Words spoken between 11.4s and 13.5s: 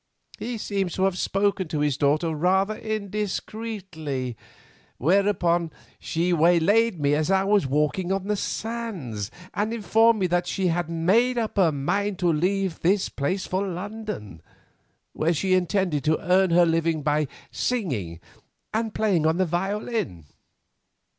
her mind to leave this place